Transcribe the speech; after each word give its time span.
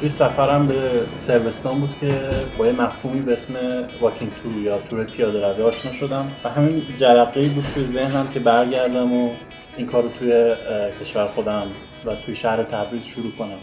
توی 0.00 0.08
سفرم 0.08 0.66
به 0.66 1.06
سربستان 1.16 1.80
بود 1.80 1.94
که 2.00 2.30
با 2.58 2.66
یه 2.66 2.72
مفهومی 2.72 3.20
به 3.20 3.32
اسم 3.32 3.54
واکینگ 4.00 4.34
تور 4.34 4.52
یا 4.52 4.78
تور 4.78 5.04
پیاده 5.04 5.52
روی 5.52 5.62
آشنا 5.62 5.92
شدم. 5.92 6.32
و 6.44 6.48
همین 6.48 6.82
جرقه 6.96 7.48
بود 7.48 7.64
توی 7.74 7.84
ذهنم 7.84 8.28
که 8.34 8.40
برگردم 8.40 9.12
و 9.12 9.30
این 9.76 9.86
کار 9.86 10.02
رو 10.02 10.08
توی 10.08 10.54
کشور 11.00 11.26
خودم 11.26 11.66
و 12.04 12.14
توی 12.14 12.34
شهر 12.34 12.62
تبریز 12.62 13.06
شروع 13.06 13.32
کنم. 13.32 13.58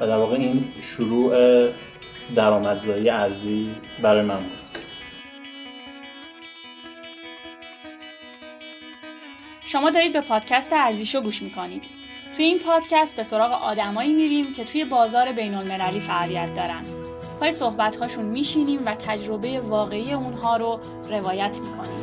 و 0.00 0.06
در 0.06 0.16
واقع 0.16 0.36
این 0.36 0.64
شروع 0.80 1.34
درآمدزایی 2.34 3.10
ارزی 3.10 3.70
برای 4.02 4.24
من 4.24 4.38
بود. 4.38 4.52
شما 9.64 9.90
دارید 9.90 10.12
به 10.12 10.20
پادکست 10.20 10.72
ارزیشو 10.72 11.20
گوش 11.20 11.42
می‌کنید. 11.42 12.05
توی 12.36 12.44
این 12.44 12.58
پادکست 12.58 13.16
به 13.16 13.22
سراغ 13.22 13.52
آدمایی 13.52 14.12
میریم 14.12 14.52
که 14.52 14.64
توی 14.64 14.84
بازار 14.84 15.32
بین 15.32 15.54
المللی 15.54 16.00
فعالیت 16.00 16.54
دارن. 16.54 16.84
پای 17.40 17.52
صحبت 17.52 17.96
میشینیم 18.22 18.86
و 18.86 18.94
تجربه 18.94 19.60
واقعی 19.60 20.12
اونها 20.12 20.56
رو 20.56 20.80
روایت 21.10 21.60
می‌کنیم. 21.60 22.02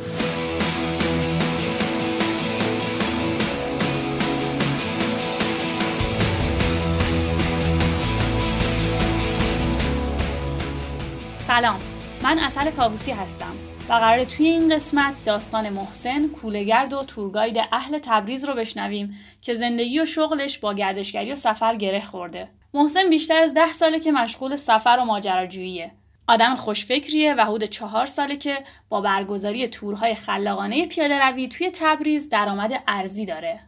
سلام. 11.38 11.80
من 12.22 12.38
اصل 12.38 12.70
کابوسی 12.70 13.12
هستم. 13.12 13.52
و 13.88 13.92
قرار 13.92 14.24
توی 14.24 14.46
این 14.46 14.74
قسمت 14.74 15.14
داستان 15.26 15.68
محسن 15.68 16.28
کولگرد 16.28 16.92
و 16.92 17.02
تورگاید 17.02 17.56
اهل 17.72 17.98
تبریز 17.98 18.44
رو 18.44 18.54
بشنویم 18.54 19.14
که 19.42 19.54
زندگی 19.54 20.00
و 20.00 20.04
شغلش 20.04 20.58
با 20.58 20.74
گردشگری 20.74 21.32
و 21.32 21.34
سفر 21.34 21.76
گره 21.76 22.04
خورده. 22.04 22.48
محسن 22.74 23.10
بیشتر 23.10 23.38
از 23.38 23.54
ده 23.54 23.72
ساله 23.72 24.00
که 24.00 24.12
مشغول 24.12 24.56
سفر 24.56 24.98
و 25.00 25.04
ماجراجوییه. 25.04 25.90
آدم 26.28 26.56
خوشفکریه 26.56 27.34
و 27.34 27.40
حدود 27.40 27.64
چهار 27.64 28.06
ساله 28.06 28.36
که 28.36 28.54
با 28.88 29.00
برگزاری 29.00 29.68
تورهای 29.68 30.14
خلاقانه 30.14 30.86
پیاده 30.86 31.18
روی 31.18 31.48
توی 31.48 31.70
تبریز 31.74 32.28
درآمد 32.28 32.82
ارزی 32.88 33.26
داره. 33.26 33.60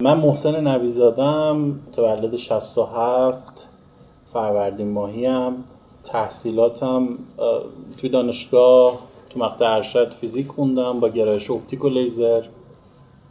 من 0.00 0.16
محسن 0.16 0.68
نویزادم 0.68 1.56
متولد 1.56 2.36
67 2.36 3.68
فروردین 4.32 4.92
ماهیم. 4.92 5.64
تحصیلاتم 6.04 7.18
توی 8.00 8.10
دانشگاه 8.10 9.07
تو 9.30 9.38
مقطع 9.38 9.74
ارشد 9.74 10.14
فیزیک 10.14 10.46
خوندم 10.46 11.00
با 11.00 11.08
گرایش 11.08 11.50
اپتیک 11.50 11.84
و 11.84 11.88
لیزر. 11.88 12.42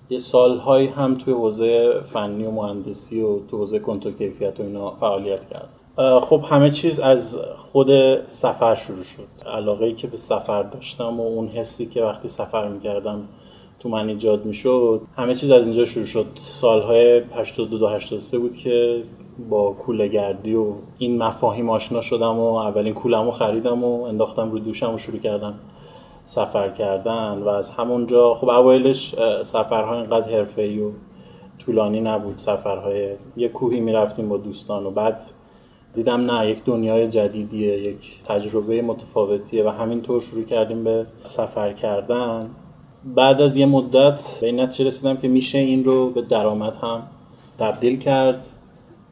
یه 0.10 0.18
سالهایی 0.18 0.88
هم 0.88 1.16
توی 1.16 1.34
حوزه 1.34 2.02
فنی 2.02 2.46
و 2.46 2.52
مهندسی 2.52 3.22
و 3.22 3.40
تو 3.40 3.58
حوزه 3.58 3.80
کنترل 3.80 4.14
کیفیت 4.14 4.60
و 4.60 4.64
اینا 4.64 4.92
فعالیت 4.92 5.46
کردم. 5.46 6.20
خب 6.20 6.44
همه 6.50 6.70
چیز 6.70 7.00
از 7.00 7.38
خود 7.58 7.90
سفر 8.28 8.76
شروع 8.76 9.04
شد. 9.04 9.48
علاقه 9.48 9.86
ای 9.86 9.94
که 9.94 10.08
به 10.08 10.18
سفر 10.18 10.64
داشتم 10.64 11.20
و 11.20 11.24
اون 11.24 11.48
حسی 11.48 11.86
که 11.86 12.04
وقتی 12.04 12.28
سفر 12.28 12.68
می‌کردم 12.68 13.28
تو 13.80 13.90
من 13.90 14.10
ایجاد 14.10 14.46
می‌شد 14.46 15.02
همه 15.16 15.36
چیز 15.36 15.52
از 15.52 15.66
اینجا 15.66 15.86
شروع 15.86 16.06
شد. 16.06 16.26
سالهای 16.36 17.20
82 17.20 17.88
83 17.88 18.38
بود 18.38 18.58
که 18.58 19.04
با 19.50 19.72
کوله 19.72 20.08
گردی 20.08 20.56
و 20.56 20.74
این 20.98 21.24
مفاهیم 21.24 21.70
آشنا 21.70 22.02
شدم 22.02 22.40
و 22.40 22.54
اولین 22.54 22.94
کولمو 22.94 23.32
خریدم 23.32 23.84
و 23.84 24.04
انداختم 24.04 24.52
رو 24.52 24.60
دوشم 24.60 24.94
و 24.94 24.98
شروع 24.98 25.20
کردم. 25.20 25.54
سفر 26.28 26.70
کردن 26.70 27.42
و 27.46 27.48
از 27.48 27.70
همونجا 27.70 28.34
خب 28.34 28.50
اوایلش 28.50 29.16
سفرها 29.44 29.96
اینقدر 29.96 30.38
حرفه‌ای 30.38 30.80
و 30.80 30.92
طولانی 31.60 32.02
نبود. 32.02 32.38
سفرهای 32.38 33.10
یه 33.38 33.48
کوهی 33.48 33.80
می‌رفتیم 33.80 34.30
با 34.30 34.38
دوستان 34.38 34.86
و 34.86 34.92
بعد 34.92 35.24
دیدم 35.94 36.32
نه 36.32 36.50
یک 36.50 36.64
دنیای 36.64 37.08
جدیدیه 37.08 37.78
یک 37.78 38.24
تجربه 38.28 38.82
متفاوتیه 38.82 39.64
و 39.64 39.70
همینطور 39.70 40.22
شروع 40.22 40.44
کردیم 40.44 40.84
به 40.84 41.06
سفر 41.24 41.74
کردن. 41.74 42.50
بعد 43.06 43.42
از 43.42 43.56
یه 43.56 43.66
مدت 43.66 44.38
به 44.42 44.48
این 44.48 44.60
نتیجه 44.60 44.88
رسیدم 44.88 45.18
که 45.18 45.28
میشه 45.28 45.58
این 45.58 45.84
رو 45.84 46.10
به 46.10 46.22
درآمد 46.22 46.76
هم 46.76 47.04
تبدیل 47.60 48.00
کرد 48.00 48.48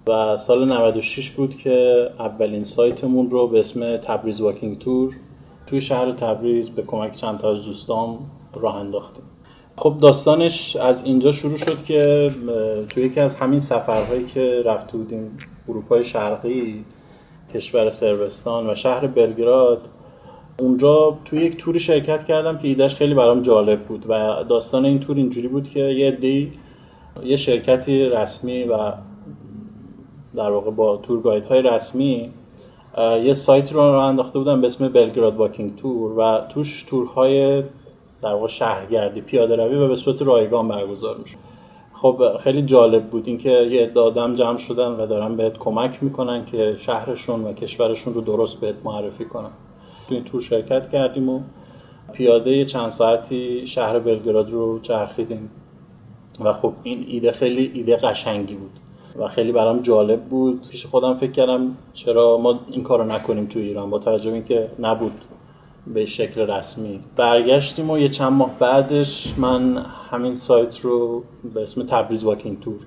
و 0.07 0.37
سال 0.37 0.67
96 0.67 1.31
بود 1.31 1.55
که 1.55 2.09
اولین 2.19 2.63
سایتمون 2.63 3.29
رو 3.29 3.47
به 3.47 3.59
اسم 3.59 3.97
تبریز 3.97 4.41
واکینگ 4.41 4.79
تور 4.79 5.15
توی 5.67 5.81
شهر 5.81 6.11
تبریز 6.11 6.69
به 6.69 6.81
کمک 6.81 7.11
چند 7.11 7.37
تا 7.37 7.51
از 7.51 7.65
دوستان 7.65 8.17
راه 8.53 8.75
انداختیم. 8.75 9.23
خب 9.77 9.95
داستانش 10.01 10.75
از 10.75 11.03
اینجا 11.05 11.31
شروع 11.31 11.57
شد 11.57 11.83
که 11.83 12.31
توی 12.89 13.03
یکی 13.03 13.19
از 13.19 13.35
همین 13.35 13.59
سفرهایی 13.59 14.25
که 14.25 14.61
رفته 14.65 14.97
بودیم 14.97 15.37
اروپای 15.69 16.03
شرقی 16.03 16.85
کشور 17.53 17.89
سربستان 17.89 18.69
و 18.69 18.75
شهر 18.75 19.07
بلگراد 19.07 19.89
اونجا 20.59 21.17
توی 21.25 21.39
یک 21.39 21.57
توری 21.57 21.79
شرکت 21.79 22.23
کردم 22.23 22.57
که 22.57 22.67
ایدهش 22.67 22.95
خیلی 22.95 23.13
برام 23.13 23.41
جالب 23.41 23.83
بود 23.83 24.05
و 24.09 24.43
داستان 24.49 24.85
این 24.85 24.99
تور 24.99 25.15
اینجوری 25.15 25.47
بود 25.47 25.69
که 25.69 25.79
یه 25.79 26.11
دی 26.11 26.51
یه 27.23 27.35
شرکتی 27.35 28.05
رسمی 28.05 28.63
و 28.63 28.91
در 30.35 30.51
واقع 30.51 30.71
با 30.71 30.97
تور 30.97 31.43
های 31.49 31.61
رسمی 31.61 32.29
یه 32.97 33.33
سایت 33.33 33.73
رو 33.73 33.79
راه 33.79 34.05
انداخته 34.05 34.39
بودن 34.39 34.61
به 34.61 34.65
اسم 34.65 34.87
بلگراد 34.87 35.35
واکینگ 35.35 35.75
تور 35.75 36.19
و 36.19 36.39
توش 36.49 36.83
تورهای 36.83 37.63
در 38.21 38.33
واقع 38.33 38.47
شهرگردی 38.47 39.21
پیاده 39.21 39.55
روی 39.55 39.75
و 39.75 39.87
به 39.87 39.95
صورت 39.95 40.21
رایگان 40.21 40.67
برگزار 40.67 41.17
میشه 41.17 41.37
خب 41.93 42.37
خیلی 42.39 42.61
جالب 42.61 43.09
بود 43.09 43.27
اینکه 43.27 43.49
یه 43.49 43.83
عده 43.83 43.99
آدم 43.99 44.35
جمع 44.35 44.57
شدن 44.57 44.91
و 44.91 45.05
دارن 45.05 45.35
بهت 45.35 45.57
کمک 45.57 46.03
می‌کنن 46.03 46.45
که 46.45 46.75
شهرشون 46.79 47.43
و 47.43 47.53
کشورشون 47.53 48.13
رو 48.13 48.21
درست 48.21 48.59
بهت 48.59 48.75
معرفی 48.83 49.25
کنن. 49.25 49.51
تو 50.07 50.15
این 50.15 50.23
تور 50.23 50.41
شرکت 50.41 50.91
کردیم 50.91 51.29
و 51.29 51.39
پیاده 52.13 52.65
چند 52.65 52.89
ساعتی 52.89 53.67
شهر 53.67 53.99
بلگراد 53.99 54.49
رو 54.49 54.79
چرخیدیم. 54.79 55.49
و 56.39 56.53
خب 56.53 56.73
این 56.83 57.05
ایده 57.07 57.31
خیلی 57.31 57.71
ایده 57.73 57.95
قشنگی 57.95 58.55
بود. 58.55 58.71
و 59.19 59.27
خیلی 59.27 59.51
برام 59.51 59.79
جالب 59.79 60.23
بود. 60.23 60.67
پیش 60.69 60.85
خودم 60.85 61.13
فکر 61.13 61.31
کردم 61.31 61.77
چرا 61.93 62.37
ما 62.37 62.59
این 62.71 62.83
کارو 62.83 63.03
نکنیم 63.03 63.45
تو 63.45 63.59
ایران 63.59 63.89
با 63.89 63.99
توجه 63.99 64.33
اینکه 64.33 64.67
نبود 64.79 65.21
به 65.87 66.05
شکل 66.05 66.41
رسمی. 66.41 66.99
برگشتیم 67.15 67.89
و 67.89 67.97
یه 67.97 68.09
چند 68.09 68.33
ماه 68.33 68.49
بعدش 68.59 69.33
من 69.37 69.85
همین 70.11 70.35
سایت 70.35 70.79
رو 70.79 71.23
به 71.53 71.61
اسم 71.61 71.83
تبریز 71.83 72.23
واکینگ 72.23 72.59
تور 72.59 72.79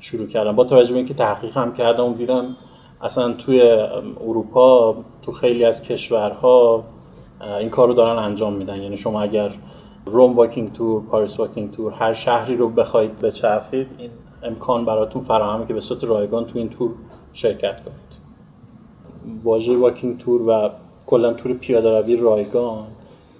شروع 0.00 0.26
کردم. 0.26 0.56
با 0.56 0.64
توجه 0.64 0.92
به 0.92 0.96
اینکه 0.96 1.14
تحقیق 1.14 1.56
هم 1.56 1.72
کردم 1.72 2.04
و 2.04 2.14
دیدم 2.14 2.56
اصلا 3.02 3.32
توی 3.32 3.60
اروپا 4.20 4.96
تو 5.22 5.32
خیلی 5.32 5.64
از 5.64 5.82
کشورها 5.82 6.84
این 7.60 7.70
کار 7.70 7.88
رو 7.88 7.94
دارن 7.94 8.18
انجام 8.18 8.52
میدن. 8.52 8.82
یعنی 8.82 8.96
شما 8.96 9.22
اگر 9.22 9.50
روم 10.06 10.36
واکینگ 10.36 10.72
تور، 10.72 11.02
پاریس 11.02 11.40
واکینگ 11.40 11.72
تور 11.72 11.92
هر 11.92 12.12
شهری 12.12 12.56
رو 12.56 12.68
بخواید 12.68 13.18
بچرخید 13.18 13.86
این 13.98 14.10
امکان 14.42 14.84
براتون 14.84 15.22
فراهمه 15.22 15.66
که 15.66 15.74
به 15.74 15.80
صورت 15.80 16.04
رایگان 16.04 16.44
تو 16.44 16.58
این 16.58 16.68
تور 16.68 16.90
شرکت 17.32 17.76
کنید. 17.84 18.30
واژه 19.44 19.76
واکینگ 19.76 20.18
تور 20.18 20.42
و 20.42 20.70
کلا 21.06 21.32
تور 21.32 21.52
پیاده 21.52 22.00
روی 22.00 22.16
رایگان 22.16 22.86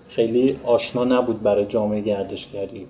خیلی 0.08 0.56
آشنا 0.64 1.04
نبود 1.04 1.42
برای 1.42 1.66
جامعه 1.66 2.00
گردشگری. 2.00 2.86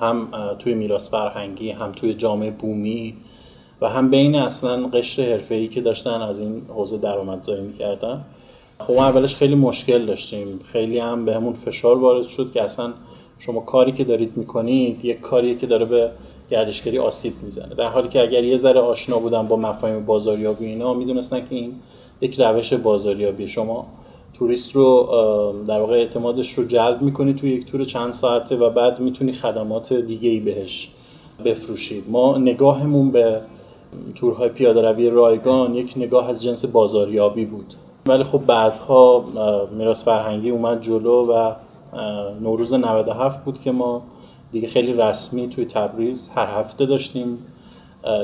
هم 0.00 0.28
توی 0.58 0.74
میراث 0.74 1.10
فرهنگی 1.10 1.70
هم 1.70 1.92
توی 1.92 2.14
جامعه 2.14 2.50
بومی 2.50 3.14
و 3.80 3.88
هم 3.88 4.10
بین 4.10 4.34
اصلا 4.34 4.86
قشر 4.86 5.22
حرفه‌ای 5.22 5.68
که 5.68 5.80
داشتن 5.80 6.22
از 6.22 6.40
این 6.40 6.62
حوزه 6.68 6.98
درآمدزایی 6.98 7.62
می‌کردن. 7.62 8.24
خب 8.78 8.92
اولش 8.92 9.34
خیلی 9.34 9.54
مشکل 9.54 10.06
داشتیم. 10.06 10.60
خیلی 10.72 10.98
هم 10.98 11.24
بهمون 11.24 11.52
فشار 11.52 11.98
وارد 11.98 12.26
شد 12.26 12.52
که 12.52 12.62
اصلا 12.62 12.92
شما 13.38 13.60
کاری 13.60 13.92
که 13.92 14.04
دارید 14.04 14.36
می‌کنید 14.36 15.04
یک 15.04 15.20
کاری 15.20 15.56
که 15.56 15.66
داره 15.66 15.84
به 15.84 16.10
گردشگری 16.50 16.98
آسیب 16.98 17.32
می‌زنه. 17.42 17.74
در 17.74 17.88
حالی 17.88 18.08
که 18.08 18.22
اگر 18.22 18.44
یه 18.44 18.56
ذره 18.56 18.80
آشنا 18.80 19.18
بودن 19.18 19.48
با 19.48 19.56
مفاهیم 19.56 20.04
بازاریابی 20.04 20.66
اینا 20.66 20.94
می‌دونستن 20.94 21.40
که 21.40 21.54
این 21.54 21.74
یک 22.20 22.40
روش 22.40 22.72
بازاریابی. 22.72 23.48
شما 23.48 23.86
توریست 24.38 24.72
رو 24.72 25.08
در 25.68 25.80
واقع 25.80 25.94
اعتمادش 25.94 26.52
رو 26.52 26.64
جلب 26.64 27.02
می‌کنی 27.02 27.34
توی 27.34 27.50
یک 27.50 27.66
تور 27.66 27.84
چند 27.84 28.12
ساعته 28.12 28.56
و 28.56 28.70
بعد 28.70 29.00
می‌تونی 29.00 29.32
خدمات 29.32 29.92
دیگه 29.92 30.30
ای 30.30 30.40
بهش 30.40 30.90
بفروشید 31.44 32.04
ما 32.08 32.38
نگاهمون 32.38 33.10
به 33.10 33.40
تورهای 34.14 34.48
پیاده 34.48 34.80
روی 34.80 35.10
رایگان 35.10 35.74
یک 35.74 35.94
نگاه 35.96 36.30
از 36.30 36.42
جنس 36.42 36.64
بازاریابی 36.64 37.44
بود. 37.44 37.74
ولی 38.06 38.24
خب 38.24 38.40
بعدها 38.46 39.24
میراث 39.78 40.04
فرهنگی 40.04 40.50
اومد 40.50 40.82
جلو 40.82 41.32
و 41.32 41.52
نوروز 42.42 42.74
97 42.74 43.44
بود 43.44 43.60
که 43.60 43.70
ما 43.70 44.02
دیگه 44.54 44.68
خیلی 44.68 44.92
رسمی 44.92 45.48
توی 45.48 45.64
تبریز 45.64 46.28
هر 46.34 46.46
هفته 46.46 46.86
داشتیم 46.86 47.38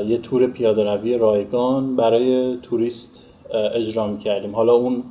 یه 0.06 0.18
تور 0.18 0.46
پیاده 0.46 0.84
روی 0.84 1.18
رایگان 1.18 1.96
برای 1.96 2.56
توریست 2.62 3.26
اجرا 3.74 4.16
کردیم 4.16 4.56
حالا 4.56 4.72
اون 4.72 5.02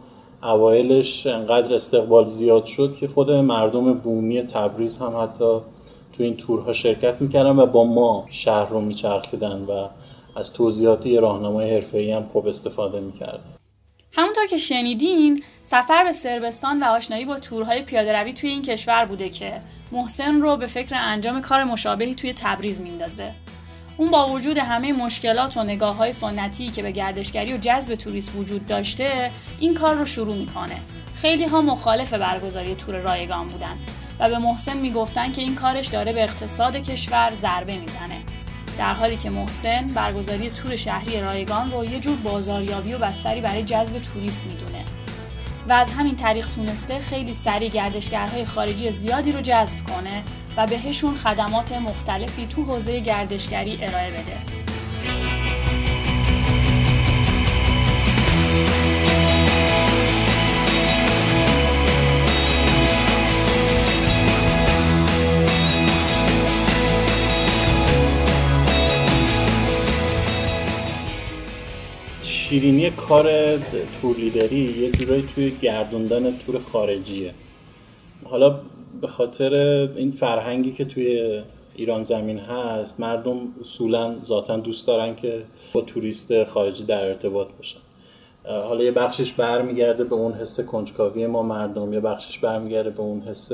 اوایلش 0.44 1.28
انقدر 1.28 1.74
استقبال 1.74 2.28
زیاد 2.28 2.66
شد 2.66 2.96
که 2.96 3.08
خود 3.08 3.32
مردم 3.32 3.94
بومی 3.94 4.42
تبریز 4.42 4.98
هم 4.98 5.18
حتی 5.18 5.60
تو 6.14 6.24
این 6.24 6.38
تورها 6.38 6.74
شرکت 6.74 7.22
می‌کردن 7.22 7.60
و 7.60 7.66
با 7.66 7.84
ما 7.84 8.26
شهر 8.30 8.70
رو 8.70 8.82
میچرخیدن 8.82 9.66
و 9.70 9.88
از 10.36 10.54
توضیحات 10.54 11.06
یه 11.06 11.20
راهنمای 11.20 11.74
حرفه‌ای 11.74 12.12
هم 12.12 12.26
خوب 12.34 12.48
استفاده 12.48 13.00
می‌کرد 13.00 13.59
همونطور 14.18 14.46
که 14.46 14.58
شنیدین 14.58 15.44
سفر 15.64 16.04
به 16.04 16.12
سربستان 16.12 16.84
و 16.84 16.86
آشنایی 16.86 17.26
با 17.26 17.40
تورهای 17.40 17.82
پیاده 17.82 18.20
روی 18.20 18.34
توی 18.34 18.50
این 18.50 18.62
کشور 18.62 19.06
بوده 19.06 19.30
که 19.30 19.62
محسن 19.92 20.42
رو 20.42 20.58
به 20.58 20.68
فکر 20.68 20.96
انجام 20.96 21.42
کار 21.42 21.64
مشابهی 21.64 22.16
توی 22.16 22.34
تبریز 22.34 22.82
میندازه. 22.82 23.32
اون 23.98 24.12
با 24.12 24.30
وجود 24.30 24.58
همه 24.58 24.94
مشکلات 24.94 25.58
و 25.58 25.64
نگاه 25.64 25.98
های 25.98 26.14
سنتی 26.14 26.70
که 26.70 26.84
به 26.84 26.92
گردشگری 26.92 27.54
و 27.54 27.58
جذب 27.58 27.96
توریست 27.96 28.36
وجود 28.36 28.66
داشته 28.66 29.32
این 29.60 29.74
کار 29.74 29.96
رو 29.96 30.06
شروع 30.06 30.36
می‌کنه. 30.36 30.78
خیلی 31.16 31.46
ها 31.46 31.62
مخالف 31.62 32.14
برگزاری 32.14 32.76
تور 32.76 32.96
رایگان 32.96 33.48
بودن 33.48 33.80
و 34.20 34.30
به 34.30 34.38
محسن 34.38 34.78
می‌گفتن 34.78 35.32
که 35.32 35.42
این 35.42 35.56
کارش 35.56 35.88
داره 35.88 36.14
به 36.14 36.24
اقتصاد 36.24 36.76
کشور 36.76 37.32
ضربه 37.36 37.78
می‌زنه. 37.78 38.22
در 38.80 38.94
حالی 38.94 39.18
که 39.18 39.30
محسن 39.30 39.88
برگزاری 39.88 40.50
تور 40.50 40.76
شهری 40.76 41.22
رایگان 41.22 41.72
رو 41.72 41.86
یه 41.86 42.00
جور 42.00 42.16
بازاریابی 42.16 42.94
و 42.94 42.98
بستری 42.98 43.42
برای 43.42 43.64
جذب 43.64 43.98
توریست 43.98 44.46
می‌دونه 44.46 44.86
و 45.70 45.74
از 45.74 45.92
همین 45.92 46.16
طریق 46.16 46.48
تونسته 46.48 47.00
خیلی 47.00 47.34
سریع 47.34 47.70
گردشگرهای 47.70 48.46
خارجی 48.46 48.92
زیادی 48.92 49.32
رو 49.32 49.42
جذب 49.42 49.78
کنه 49.88 50.24
و 50.58 50.68
بهشون 50.68 51.16
خدمات 51.16 51.72
مختلفی 51.72 52.48
تو 52.48 52.64
حوزه 52.64 53.00
گردشگری 53.00 53.80
ارائه 53.82 54.12
بده. 54.12 54.38
شیرینی 72.30 72.90
کار 72.90 73.58
تور 74.02 74.16
لیدری 74.18 74.82
یه 74.82 74.92
جورایی 74.92 75.22
توی 75.22 75.52
گردوندن 75.62 76.38
تور 76.38 76.60
خارجیه. 76.60 77.34
حالا 78.24 78.60
به 79.02 79.08
خاطر 79.08 79.54
این 79.96 80.12
فرهنگی 80.12 80.72
که 80.72 80.86
توی 80.86 81.42
ایران 81.76 82.04
زمین 82.04 82.38
هست 82.38 83.00
مردم 83.00 83.38
اصولا 83.62 84.16
ذاتا 84.26 84.58
دوست 84.58 84.88
دارن 84.88 85.16
که 85.16 85.42
با 85.74 85.82
توریست 85.82 86.44
خارجی 86.44 86.84
در 86.84 87.06
ارتباط 87.06 87.48
باشن. 87.58 87.80
حالا 88.46 88.84
یه 88.84 88.92
بخشش 88.92 89.34
برمیگرده 89.34 90.04
به 90.04 90.16
اون 90.16 90.34
حس 90.34 90.60
کنجکاوی 90.60 91.28
ما 91.28 91.44
مردم 91.44 91.94
یه 91.94 92.00
بخشش 92.00 92.40
برمیگرده 92.40 92.90
به 92.90 93.02
اون 93.02 93.22
حس 93.22 93.52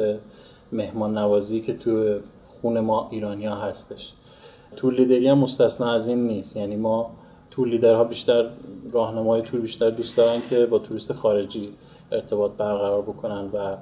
مهمان 0.72 1.18
نوازی 1.18 1.62
که 1.62 1.74
تو 1.74 2.20
خون 2.48 2.80
ما 2.80 3.08
ایرانیا 3.12 3.56
هستش. 3.56 4.12
تور 4.76 4.94
لیدری 4.94 5.28
هم 5.28 5.38
مستثنا 5.38 5.94
از 5.94 6.08
این 6.08 6.28
نیست. 6.28 6.58
یعنی 6.58 6.76
ما 6.76 7.12
تور 7.56 7.68
لیدرها 7.68 8.04
بیشتر 8.04 8.46
راهنمای 8.92 9.42
تور 9.42 9.60
بیشتر 9.60 9.90
دوست 9.90 10.18
دارن 10.18 10.42
که 10.50 10.66
با 10.66 10.80
توریست 10.80 11.14
خارجی 11.14 11.70
ارتباط 12.12 12.52
برقرار 12.52 13.02
بکنن 13.02 13.50
و 13.54 13.78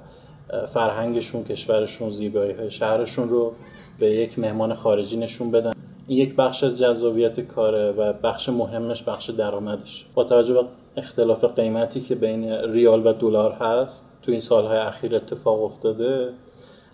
فرهنگشون 0.66 1.44
کشورشون 1.44 2.10
زیبایی 2.10 2.52
های 2.52 2.70
شهرشون 2.70 3.28
رو 3.28 3.52
به 3.98 4.10
یک 4.10 4.38
مهمان 4.38 4.74
خارجی 4.74 5.16
نشون 5.16 5.50
بدن. 5.50 5.72
این 6.06 6.18
یک 6.18 6.36
بخش 6.36 6.64
از 6.64 6.78
جذابیت 6.78 7.40
کاره 7.40 7.92
و 7.92 8.12
بخش 8.12 8.48
مهمش 8.48 9.02
بخش 9.02 9.30
درآمدش. 9.30 10.06
با 10.14 10.24
توجه 10.24 10.54
به 10.54 10.64
اختلاف 10.96 11.44
قیمتی 11.44 12.00
که 12.00 12.14
بین 12.14 12.52
ریال 12.52 13.06
و 13.06 13.12
دلار 13.12 13.52
هست 13.52 14.10
تو 14.22 14.30
این 14.30 14.40
سالهای 14.40 14.78
اخیر 14.78 15.16
اتفاق 15.16 15.62
افتاده 15.62 16.28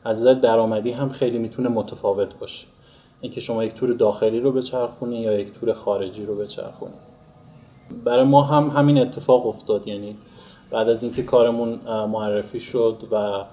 از 0.05 0.21
نظر 0.21 0.35
درآمدی 0.35 0.91
هم 0.91 1.09
خیلی 1.09 1.39
می‌تونه 1.39 1.69
متفاوت 1.69 2.39
باشه. 2.39 2.67
اینکه 3.21 3.41
شما 3.41 3.65
یک 3.65 3.75
تور 3.75 3.93
داخلی 3.93 4.41
رو 4.41 4.53
بچرخونی 4.53 5.21
یا 5.21 5.41
یک 5.41 5.53
تور 5.53 5.73
خارجی 5.73 6.25
رو 6.25 6.37
بچرخونی. 6.37 6.95
برای 8.05 8.25
ما 8.25 8.43
هم 8.43 8.69
همین 8.69 8.99
اتفاق 8.99 9.47
افتاد. 9.47 9.89
یعنی 9.89 10.17
بعد 10.71 10.89
از 10.89 11.03
اینکه 11.03 11.23
کارمون 11.23 11.81
معرفی 11.87 12.61
شد 12.61 12.97
و 13.13 13.45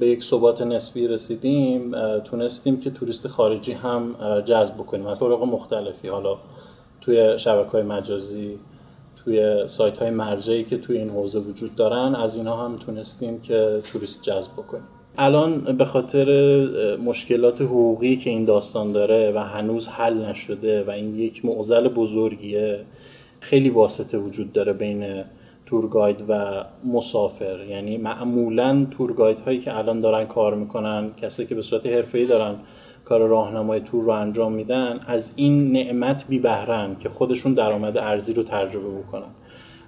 به 0.00 0.06
یک 0.06 0.24
ثبات 0.24 0.62
نسبی 0.62 1.08
رسیدیم 1.08 1.94
تونستیم 2.18 2.80
که 2.80 2.90
توریست 2.90 3.28
خارجی 3.28 3.72
هم 3.72 4.14
جذب 4.44 4.74
بکنیم. 4.74 5.06
از 5.06 5.20
طرق 5.20 5.42
مختلفی. 5.42 6.08
حالا 6.08 6.36
توی 7.00 7.38
شبکه 7.38 7.70
های 7.70 7.82
مجازی 7.82 8.58
توی 9.24 9.68
سایت 9.68 9.98
های 9.98 10.10
مرجعی 10.10 10.64
که 10.64 10.78
توی 10.78 10.96
این 10.96 11.10
حوزه 11.10 11.38
وجود 11.38 11.76
دارن 11.76 12.14
از 12.14 12.36
اینا 12.36 12.56
هم 12.56 12.76
تونستیم 12.76 13.40
که 13.40 13.82
توریست 13.92 14.22
جذب 14.22 14.52
بکنیم. 14.52 14.88
الان 15.18 15.58
به 15.60 15.84
خاطر 15.84 16.96
مشکلات 16.96 17.62
حقوقی 17.62 18.16
که 18.16 18.30
این 18.30 18.44
داستان 18.44 18.92
داره 18.92 19.32
و 19.34 19.38
هنوز 19.38 19.88
حل 19.88 20.24
نشده 20.24 20.84
و 20.84 20.90
این 20.90 21.14
یک 21.14 21.44
معضل 21.44 21.88
بزرگیه 21.88 22.80
خیلی 23.40 23.70
واسطه 23.70 24.18
وجود 24.18 24.52
داره 24.52 24.72
بین 24.72 25.24
تورگاید 25.66 26.16
و 26.28 26.64
مسافر. 26.84 27.58
یعنی 27.70 27.96
معمولا 27.96 28.86
تورگاید 28.90 29.40
هایی 29.40 29.58
که 29.60 29.78
الان 29.78 30.00
دارن 30.00 30.24
کار 30.24 30.54
می‌کنن 30.54 31.10
کسایی 31.22 31.48
که 31.48 31.54
به 31.54 31.62
صورت 31.62 31.86
حرفه‌ای 31.86 32.26
دارن 32.26 32.54
کار 33.04 33.20
راهنمای 33.20 33.80
تور 33.80 34.04
رو 34.04 34.10
انجام 34.10 34.52
میدن 34.52 35.00
از 35.06 35.32
این 35.36 35.72
نعمت 35.72 36.24
بی 36.28 36.38
بهرن 36.38 36.96
که 37.00 37.08
خودشون 37.08 37.54
درآمد 37.54 37.98
ارزی 37.98 38.32
رو 38.32 38.42
تجربه 38.42 38.98
بکنن. 38.98 39.30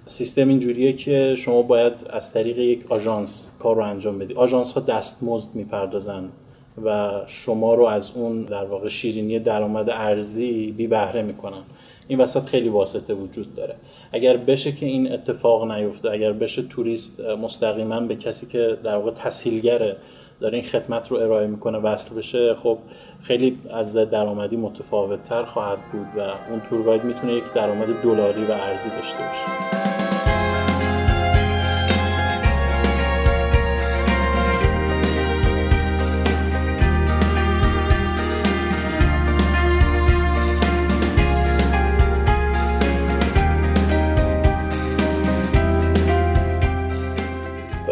سیستم 0.07 0.47
اینجوریه 0.47 0.93
که 0.93 1.35
شما 1.37 1.61
باید 1.61 1.93
از 2.09 2.33
طریق 2.33 2.57
یک 2.57 2.91
آژانس 2.91 3.49
کار 3.59 3.75
رو 3.75 3.81
انجام 3.81 4.19
بدی. 4.19 4.33
آژانس 4.33 4.73
ها 4.73 4.81
دستمزد 4.81 5.49
می‌پردازن 5.53 6.29
و 6.85 7.11
شما 7.27 7.73
رو 7.73 7.85
از 7.85 8.11
اون 8.15 8.41
در 8.41 8.63
واقع 8.65 8.87
شیرینی 8.87 9.39
درآمد 9.39 9.89
ارزی 9.89 10.71
بی 10.77 10.87
بهره 10.87 11.21
می‌کنن. 11.21 11.61
این 12.07 12.19
وسط 12.19 12.45
خیلی 12.45 12.69
واسطه 12.69 13.13
وجود 13.13 13.55
داره. 13.55 13.75
اگر 14.11 14.37
بشه 14.37 14.71
که 14.71 14.85
این 14.85 15.11
اتفاق 15.11 15.71
نیفته 15.71 16.09
اگر 16.09 16.33
بشه 16.33 16.61
توریست 16.61 17.19
مستقیما 17.19 17.99
به 17.99 18.15
کسی 18.15 18.47
که 18.47 18.77
در 18.83 18.95
واقع 18.95 19.11
تسهیلگره 19.11 19.97
داره 20.39 20.57
این 20.57 20.67
خدمت 20.67 21.11
رو 21.11 21.17
ارائه 21.17 21.47
می‌کنه 21.47 21.77
وصل 21.77 22.15
بشه 22.15 22.55
خب 22.55 22.77
خیلی 23.21 23.57
از 23.69 23.95
درآمدی 23.95 24.57
متفاوت 24.57 25.23
تر 25.23 25.43
خواهد 25.45 25.79
بود 25.91 26.07
و 26.17 26.21
اون 26.51 26.61
تور 26.69 27.01
می‌تونه 27.01 27.33
یک 27.33 27.53
درآمد 27.55 27.87
دلاری 28.03 28.45
و 28.45 28.51
ارزی 28.51 28.89
داشته 28.89 29.17
باشه. 29.17 29.84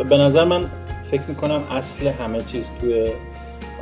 به 0.10 0.18
نظر 0.18 0.44
من 0.44 0.70
فکر 1.12 1.22
می‌کنم 1.28 1.64
اصل 1.72 2.08
همه 2.08 2.42
چیز 2.42 2.70
توی 2.82 3.08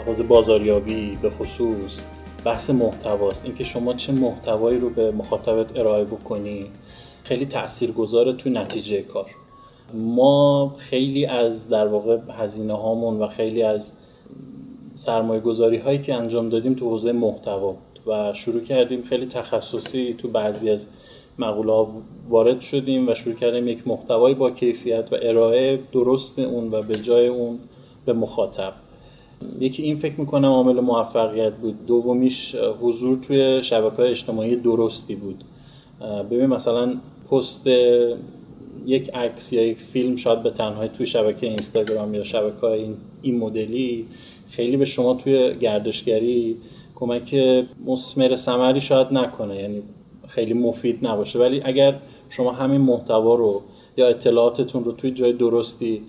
حوزه 0.06 0.24
بازاریابی 0.24 1.18
به 1.22 1.30
خصوص 1.30 2.06
بحث 2.46 2.70
محتواست. 2.70 3.46
اینکه 3.46 3.64
شما 3.64 3.94
چه 3.94 4.14
محتوایی 4.14 4.80
رو 4.80 4.90
به 4.90 5.12
مخاطبت 5.12 5.78
ارائه 5.78 6.04
بکنی 6.04 6.66
خیلی 7.24 7.46
تأثیر 7.46 7.92
گذاره 7.92 8.34
توی 8.34 8.52
نتیجه 8.52 9.02
کار. 9.02 9.26
ما 9.94 10.76
خیلی 10.78 11.26
از 11.26 11.70
در 11.70 11.88
واقع 11.88 12.18
هزینه 12.38 12.74
هامون 12.74 13.20
و 13.20 13.28
خیلی 13.28 13.64
از 13.64 13.94
سرمایه 14.96 15.42
گذاری 15.42 15.78
هایی 15.78 16.00
که 16.00 16.16
انجام 16.16 16.50
دادیم 16.50 16.74
تو 16.74 16.90
حوزه 16.90 17.12
محتوا 17.12 17.76
و 18.08 18.34
شروع 18.34 18.62
کردیم 18.62 19.04
خیلی 19.04 19.26
تخصصی 19.26 20.14
تو 20.14 20.28
بعضی 20.28 20.70
از 20.70 20.88
مقوله 21.44 21.88
وارد 22.30 22.62
شدیم 22.62 23.10
و 23.10 23.14
شروع 23.14 23.36
کردیم 23.36 23.68
یک 23.68 23.88
محتوای 23.88 24.34
با 24.34 24.52
کیفیت 24.52 25.10
و 25.14 25.16
ارائه 25.22 25.80
درست 25.92 26.40
اون 26.40 26.72
و 26.72 26.82
به 26.82 26.96
جای 26.96 27.28
اون 27.28 27.60
به 28.06 28.14
مخاطب. 28.14 28.74
یکی 29.60 29.84
این 29.84 29.98
فکر 29.98 30.20
می‌کنم 30.20 30.48
عامل 30.48 30.80
موفقیت 30.80 31.54
بود. 31.54 31.86
دومیش 31.86 32.56
حضور 32.56 33.16
توی 33.16 33.64
شبکه 33.64 34.02
اجتماعی 34.02 34.56
درستی 34.56 35.16
بود. 35.16 35.44
ببین 36.32 36.46
مثلا 36.46 36.94
پست 37.32 37.68
یک 38.86 39.10
عکس 39.14 39.54
یا 39.54 39.68
یک 39.68 39.78
فیلم 39.78 40.16
شاید 40.16 40.44
به 40.44 40.50
تنهایی 40.50 40.90
توی 40.90 41.06
شبکه 41.06 41.48
اینستاگرام 41.48 42.14
یا 42.14 42.24
شبکه 42.24 42.68
های 42.68 42.82
این, 42.82 42.96
این 43.22 43.38
مدلی 43.38 44.06
خیلی 44.50 44.78
به 44.78 44.86
شما 44.86 45.14
توی 45.14 45.56
گردشگری 45.56 46.58
کمک 46.96 47.36
مسمر 47.86 48.36
سمری 48.36 48.82
شاید 48.82 49.08
نکنه. 49.12 49.56
یعنی 49.56 49.82
خیلی 50.36 50.54
مفید 50.54 51.08
نباشه. 51.08 51.40
ولی 51.40 51.62
اگر 51.64 52.00
شما 52.30 52.52
همین 52.52 52.82
محتوا 52.82 53.36
رو 53.36 53.62
یا 53.98 54.08
اطلاعاتتون 54.08 54.84
رو 54.84 54.92
توی 54.92 55.12
جای 55.12 55.34
درستی 55.34 56.02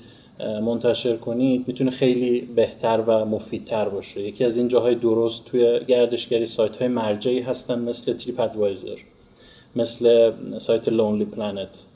منتشر 0.64 1.16
کنید 1.16 1.64
می‌تونه 1.68 1.90
خیلی 1.90 2.40
بهتر 2.40 3.00
و 3.06 3.24
مفیدتر 3.24 3.88
باشه. 3.88 4.20
یکی 4.20 4.44
از 4.44 4.56
این 4.56 4.68
جاهای 4.68 4.94
درست 4.94 5.44
توی 5.44 5.80
گردشگری 5.88 6.46
سایت 6.46 6.76
های 6.76 6.88
مرجعی 6.88 7.40
هستن 7.40 7.78
مثل 7.78 8.12
تریپ 8.12 8.40
ادوایزر 8.40 8.96
مثل 9.76 10.32
سایت 10.58 10.88
لونلی 10.88 11.24
پلنت 11.24 11.86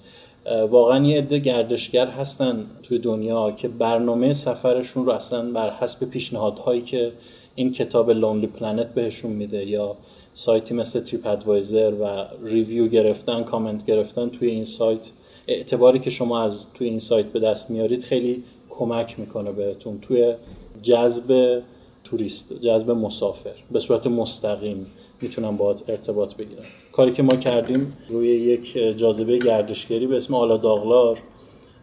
واقعا 0.71 1.07
یه 1.07 1.19
عده 1.19 1.39
گردشگر 1.39 2.07
هستن 2.07 2.67
توی 2.83 2.99
دنیا 2.99 3.51
که 3.51 3.69
برنامه 3.69 4.33
سفرشون 4.33 5.07
رو 5.07 5.13
اصلا 5.13 5.51
بر 5.51 5.71
حسب 5.71 6.11
پیشنهادهایی 6.11 6.81
که 6.81 7.13
این 7.55 7.73
کتاب 7.73 8.11
Lonely 8.11 8.47
Planet 8.47 8.95
بهشون 8.95 9.31
میده 9.31 9.67
یا 9.67 9.97
سایتی 10.39 10.75
مثل 10.75 11.01
TripAdvisor 11.01 11.93
و 12.01 12.25
review 12.45 12.87
گرفتن 12.87 13.43
کامنت 13.43 13.87
گرفتن 13.87 14.29
توی 14.29 14.49
این 14.49 14.65
سایت 14.65 15.11
اعتباری 15.49 15.99
که 15.99 16.11
شما 16.11 16.43
از 16.43 16.67
توی 16.75 16.89
این 16.89 16.99
سایت 16.99 17.27
به 17.27 17.41
دست 17.41 17.71
میارید 17.71 18.03
خیلی 18.03 18.45
کمک 18.71 19.21
می‌کنه 19.21 19.53
بهتون 19.53 19.99
توی 20.01 20.35
جذب 20.83 21.63
توریست 22.05 22.53
جذب 22.53 22.91
مسافر. 22.91 23.55
به 23.71 23.81
صورت 23.81 24.07
مستقیم 24.07 24.87
می‌تونم 25.21 25.57
با 25.57 25.77
ارتباط 25.89 26.35
بگیرم 26.35 26.63
کاری 26.93 27.13
که 27.13 27.23
ما 27.23 27.37
کردیم 27.37 27.93
روی 28.09 28.29
یک 28.29 28.79
جاذبه 28.97 29.39
گردشگری 29.39 30.07
به 30.07 30.17
اسم 30.17 30.35
آلا 30.35 30.57
داغلار 30.57 31.19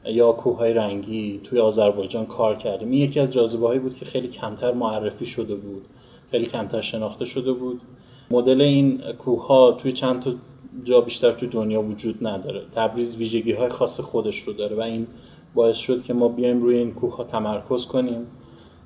یا 0.06 0.32
کوههای 0.32 0.74
رنگی 0.74 1.40
توی 1.44 1.60
آذربایجان 1.60 2.26
کار 2.26 2.56
کردیم. 2.56 2.92
این 2.92 3.02
یکی 3.02 3.20
از 3.20 3.32
جاذبه 3.32 3.68
هایی 3.68 3.80
بود 3.80 3.96
که 3.96 4.06
خیلی 4.06 4.28
کمتر 4.28 4.74
معرفی 4.74 5.26
شده 5.26 5.56
بود 5.56 5.86
خیلی 6.32 6.46
کمتر 6.46 6.82
شناخته 6.82 7.26
شده 7.26 7.54
بود. 7.54 7.82
مدل 8.32 8.62
این 8.62 9.02
کوه 9.20 9.48
ها 9.48 9.72
توی 9.72 9.92
چند 9.92 10.22
تا 10.22 10.34
جا 10.84 11.02
بیشتر 11.02 11.32
توی 11.32 11.48
دنیا 11.48 11.82
وجود 11.82 12.28
نداره. 12.28 12.62
تبریز 12.76 13.16
ویژگی 13.16 13.52
های 13.52 13.70
خاص 13.70 14.00
خودش 14.00 14.40
رو 14.40 14.54
داره 14.54 14.76
و 14.76 14.82
این 14.82 15.08
باعث 15.56 15.78
شد 15.78 16.04
که 16.04 16.14
ما 16.14 16.28
بیایم 16.28 16.62
روی 16.62 16.78
این 16.78 16.94
کوه 16.94 17.16
ها 17.16 17.24
تمرکز 17.24 17.86
کنیم 17.86 18.28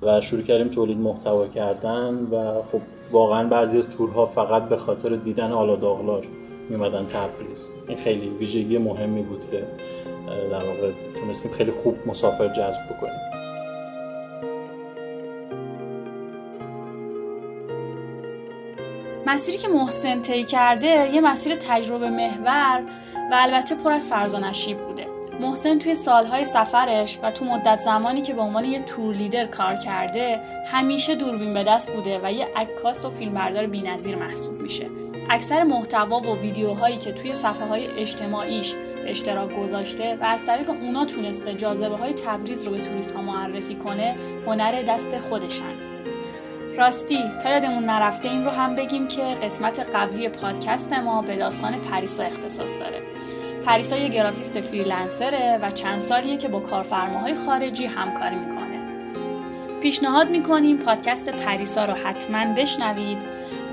و 0.01 0.21
شروع 0.21 0.41
کردیم 0.41 0.67
تولید 0.67 0.97
محتوا 0.97 1.47
کردن 1.47 2.27
و 2.31 2.61
خب 2.61 2.81
واقعا 3.11 3.49
بعضی 3.49 3.77
از 3.77 3.87
تورها 3.89 4.25
فقط 4.25 4.69
به 4.69 4.75
خاطر 4.75 5.15
دیدن 5.15 5.51
آلا 5.51 5.75
داغلار 5.75 6.27
میمدن 6.69 7.05
تبریز. 7.05 7.71
این 7.87 7.97
خیلی 7.97 8.29
ویژگی 8.29 8.77
مهمی 8.77 9.21
بود 9.21 9.45
که 9.51 9.63
در 10.51 10.65
واقع 10.65 10.91
تونستیم 11.19 11.51
خیلی 11.51 11.71
خوب 11.71 11.95
مسافر 12.05 12.47
جذب 12.47 12.81
بکنیم. 12.89 13.26
مسیری 19.27 19.57
که 19.57 19.67
محسن 19.67 20.21
طی 20.21 20.43
کرده 20.43 21.09
یه 21.13 21.21
مسیر 21.21 21.55
تجربه 21.55 22.09
محور 22.09 22.83
و 23.31 23.35
البته 23.39 23.75
پر 23.75 23.93
از 23.93 24.09
فرز 24.09 24.35
و 24.35 24.39
نشیب 24.39 24.77
بوده. 24.77 25.07
محسن 25.39 25.79
توی 25.79 25.95
سالهای 25.95 26.45
سفرش 26.45 27.19
و 27.23 27.31
تو 27.31 27.45
مدت 27.45 27.79
زمانی 27.79 28.21
که 28.21 28.33
به 28.33 28.41
عنوان 28.41 28.65
یه 28.65 28.79
تور 28.79 29.15
لیدر 29.15 29.45
کار 29.45 29.75
کرده 29.75 30.41
همیشه 30.65 31.15
دوربین 31.15 31.53
به 31.53 31.63
دست 31.63 31.93
بوده 31.93 32.19
و 32.23 32.31
یه 32.31 32.47
عکاس 32.55 33.05
و 33.05 33.09
فیلمبردار 33.09 33.67
بینظیر 33.67 34.15
محسوب 34.15 34.61
میشه. 34.61 34.89
اکثر 35.29 35.63
محتوا 35.63 36.19
و 36.19 36.39
ویدیوهایی 36.39 36.97
که 36.97 37.11
توی 37.11 37.35
صفحه 37.35 37.67
های 37.67 37.87
اجتماعیش 37.87 38.73
به 38.73 39.09
اشتراک 39.09 39.55
گذاشته 39.59 40.17
و 40.21 40.23
از 40.23 40.45
طریق 40.45 40.69
اونا 40.69 41.05
تونسته 41.05 41.53
جاذبه 41.53 41.95
های 41.95 42.13
تبریز 42.13 42.65
رو 42.65 42.71
به 42.71 42.79
توریست 42.79 43.15
ها 43.15 43.21
معرفی 43.21 43.75
کنه 43.75 44.15
هنر 44.45 44.81
دست 44.81 45.19
خودشن. 45.19 45.86
راستی 46.77 47.23
تا 47.43 47.49
یادمون 47.49 47.83
نرفته 47.83 48.29
این 48.29 48.45
رو 48.45 48.51
هم 48.51 48.75
بگیم 48.75 49.07
که 49.07 49.21
قسمت 49.21 49.79
قبلی 49.79 50.29
پادکست 50.29 50.93
ما 50.93 51.21
به 51.21 51.35
داستان 51.35 51.81
پریسا 51.81 52.23
اختصاص 52.23 52.79
داره 52.79 53.01
پریسا 53.65 53.97
یه 53.97 54.09
گرافیست 54.09 54.61
فریلنسره 54.61 55.59
و 55.61 55.71
چند 55.71 55.99
سالیه 55.99 56.37
که 56.37 56.47
با 56.47 56.59
کارفرماهای 56.59 57.35
خارجی 57.35 57.85
همکاری 57.85 58.35
می‌کنه. 58.35 58.79
پیشنهاد 59.81 60.29
می‌کنیم 60.29 60.77
پادکست 60.77 61.29
پریسا 61.29 61.85
رو 61.85 61.93
حتما 61.93 62.53
بشنوید 62.53 63.17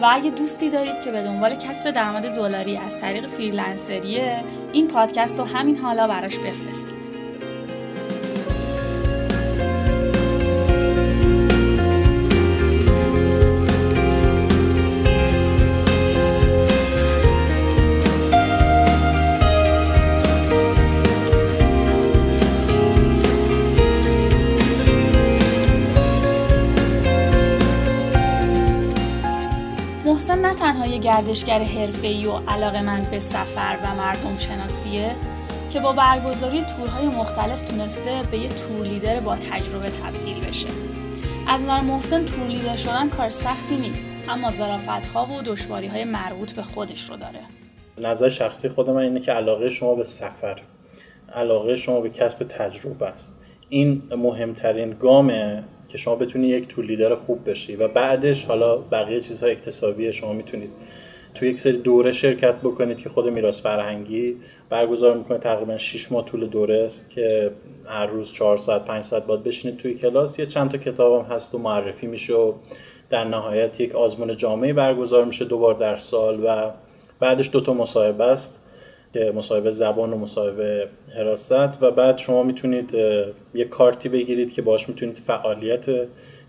و 0.01 0.09
اگه 0.11 0.31
دوستی 0.31 0.71
دارید 0.71 1.01
که 1.01 1.11
به 1.11 1.23
دنبال 1.23 1.55
کسب 1.55 1.91
درآمد 1.91 2.29
دلاری 2.29 2.77
از 2.77 3.01
طریق 3.01 3.27
فریلنسریه 3.27 4.45
این 4.73 4.89
پادکست 4.89 5.39
رو 5.39 5.45
همین 5.45 5.77
حالا 5.77 6.09
براش 6.09 6.39
بفرستید. 6.39 7.14
گردشگر 31.05 31.63
حرفه‌ای 31.63 32.27
و 32.27 32.33
علاقه 32.49 32.83
من 32.83 33.07
به 33.11 33.21
سفر 33.21 33.79
و 33.83 33.95
مردم 33.95 34.37
شناسیه 34.37 35.11
که 35.71 35.81
با 35.81 35.93
برگزاری 35.93 36.63
تورهای 36.63 37.07
مختلف 37.07 37.63
تونسته 37.63 38.23
به 38.31 38.39
یه 38.39 38.49
تور 38.49 38.87
لیدر 38.87 39.21
با 39.21 39.37
تجربه 39.37 39.91
تبدیل 39.91 40.45
بشه. 40.45 40.69
از 41.49 41.63
نظر 41.63 41.81
محسن 41.81 42.25
تور 42.25 42.47
لیدر 42.47 42.77
شدن 42.77 43.09
کار 43.09 43.29
سختی 43.29 43.77
نیست 43.77 44.07
اما 44.29 44.51
ها 45.15 45.27
و 45.27 45.43
دشواری 45.43 45.87
های 45.87 46.05
مربوط 46.05 46.53
به 46.53 46.63
خودش 46.63 47.11
رو 47.11 47.17
داره. 47.17 47.41
نظر 47.99 48.29
شخصی 48.29 48.69
خود 48.69 48.91
من 48.91 49.03
اینه 49.03 49.21
که 49.21 49.33
علاقه 49.33 49.71
شما 49.71 49.95
به 49.95 50.05
سفر 50.05 50.59
علاقه 51.35 51.77
شما 51.77 52.01
به 52.01 52.11
کسب 52.11 52.45
تجربه 52.49 53.07
است 53.07 53.41
این 53.69 54.03
مهمترین 54.17 54.91
گامه 54.91 55.65
که 55.95 55.99
شما 55.99 56.15
بتونی 56.15 56.47
یک 56.47 56.69
تول 56.69 56.87
لیدر 56.87 57.15
خوب 57.15 57.51
بشی 57.51 57.77
و 57.77 57.89
بعدش 57.89 58.45
حالا 58.45 58.77
بقیه 58.77 59.21
چیزهای 59.21 59.53
اکتسابی 59.53 60.13
شما 60.13 60.33
می‌تونید 60.33 60.71
تو 61.35 61.47
یک 61.47 61.61
سری 61.61 61.77
دوره 61.77 62.13
شرکت 62.13 62.55
بکنید 62.55 63.01
که 63.01 63.09
خود 63.09 63.29
میراث 63.29 63.63
فرهنگی 63.63 64.37
برگزار 64.71 65.17
می‌کنه. 65.17 65.39
تقریبا 65.39 65.79
6 65.79 66.13
ماه 66.13 66.25
طول 66.25 66.47
دوره 66.47 66.83
است 66.85 67.11
که 67.11 67.51
هر 67.87 68.07
روز 68.07 68.33
4 68.33 68.57
ساعت 68.57 68.85
5 68.85 69.05
ساعت 69.05 69.27
باید 69.27 69.43
بشینید 69.43 69.77
توی 69.79 69.95
کلاس. 69.95 70.39
یه 70.39 70.47
چند 70.47 70.71
تا 70.71 70.79
کتابم 70.79 71.35
هست 71.35 71.55
و 71.55 71.59
معرفی 71.59 72.07
میشه 72.07 72.35
و 72.35 72.53
در 73.11 73.25
نهایت 73.25 73.81
یک 73.81 73.95
آزمون 73.95 74.37
جامعه 74.37 74.73
برگزار 74.73 75.25
میشه 75.25 75.45
دو 75.45 75.59
بار 75.59 75.75
در 75.75 75.97
سال 75.97 76.41
و 76.45 76.71
بعدش 77.21 77.51
دو 77.53 77.61
تا 77.61 77.75
مصاحبه 77.75 78.25
است. 78.25 78.64
که 79.15 79.33
مصاحبه 79.37 79.71
زبان 79.71 80.13
و 80.13 80.19
مصاحبه 80.19 80.89
حراست 81.17 81.83
و 81.83 81.91
بعد 81.91 82.19
شما 82.19 82.43
می‌تونید 82.43 82.95
یه 83.55 83.65
کارتی 83.71 84.09
بگیرید 84.09 84.53
که 84.53 84.63
باش 84.63 84.89
می‌تونید 84.89 85.17
فعالیت 85.17 85.87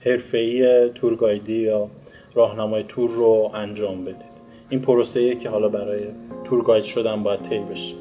حرفه‌ای 0.05 0.89
تورگایدی 0.89 1.57
یا 1.57 1.88
راهنمای 2.34 2.84
تور 2.84 3.10
رو 3.10 3.51
انجام 3.53 4.05
بدید. 4.05 4.36
این 4.69 4.81
پروسه 4.81 5.36
که 5.36 5.50
حالا 5.50 5.69
برای 5.69 6.03
تورگاید 6.43 6.84
شدن 6.84 7.24
باید 7.24 7.41
طی 7.41 7.60
بشه. 7.60 7.95